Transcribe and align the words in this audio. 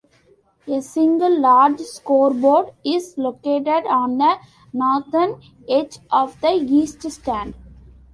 A 0.67 0.81
single 0.81 1.39
large 1.39 1.79
scoreboard 1.81 2.71
is 2.83 3.19
located 3.19 3.85
on 3.87 4.17
the 4.17 4.39
northern 4.73 5.39
edge 5.69 5.99
of 6.11 6.41
the 6.41 6.53
east 6.53 7.03
stand. 7.11 7.53